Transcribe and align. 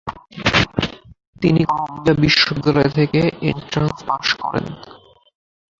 তিনি 1.41 1.61
কলম্বিয়া 1.65 2.15
বিশ্ববিদ্যালয় 2.23 2.91
থেকে 2.97 3.19
এন্ট্রান্স 3.49 3.97
পাশ 4.07 4.27
করেন। 4.41 4.65